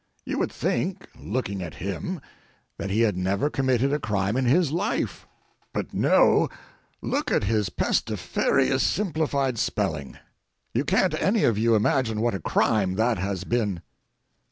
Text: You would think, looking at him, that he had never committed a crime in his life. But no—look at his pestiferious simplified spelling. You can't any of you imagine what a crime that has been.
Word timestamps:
You 0.25 0.39
would 0.39 0.51
think, 0.51 1.07
looking 1.15 1.61
at 1.61 1.75
him, 1.75 2.21
that 2.79 2.89
he 2.89 3.01
had 3.01 3.15
never 3.15 3.51
committed 3.51 3.93
a 3.93 3.99
crime 3.99 4.35
in 4.35 4.45
his 4.45 4.71
life. 4.71 5.27
But 5.73 5.93
no—look 5.93 7.31
at 7.31 7.43
his 7.43 7.69
pestiferious 7.69 8.81
simplified 8.81 9.59
spelling. 9.59 10.17
You 10.73 10.85
can't 10.85 11.13
any 11.21 11.43
of 11.43 11.59
you 11.59 11.75
imagine 11.75 12.19
what 12.19 12.33
a 12.33 12.39
crime 12.39 12.95
that 12.95 13.19
has 13.19 13.43
been. 13.43 13.83